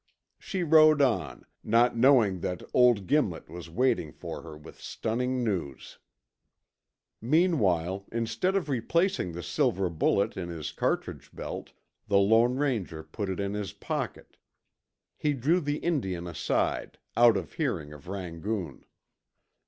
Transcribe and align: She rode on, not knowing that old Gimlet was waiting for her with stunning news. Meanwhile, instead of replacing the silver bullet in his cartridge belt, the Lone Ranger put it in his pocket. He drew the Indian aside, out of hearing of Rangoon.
She 0.39 0.63
rode 0.63 0.99
on, 0.99 1.45
not 1.63 1.95
knowing 1.95 2.39
that 2.39 2.63
old 2.73 3.05
Gimlet 3.05 3.47
was 3.47 3.69
waiting 3.69 4.11
for 4.11 4.41
her 4.41 4.57
with 4.57 4.81
stunning 4.81 5.43
news. 5.43 5.99
Meanwhile, 7.21 8.07
instead 8.11 8.55
of 8.55 8.67
replacing 8.67 9.33
the 9.33 9.43
silver 9.43 9.91
bullet 9.91 10.35
in 10.35 10.49
his 10.49 10.71
cartridge 10.71 11.29
belt, 11.31 11.73
the 12.07 12.17
Lone 12.17 12.55
Ranger 12.57 13.03
put 13.03 13.29
it 13.29 13.39
in 13.39 13.53
his 13.53 13.73
pocket. 13.73 14.37
He 15.19 15.33
drew 15.33 15.59
the 15.59 15.77
Indian 15.77 16.25
aside, 16.25 16.97
out 17.15 17.37
of 17.37 17.53
hearing 17.53 17.93
of 17.93 18.07
Rangoon. 18.07 18.83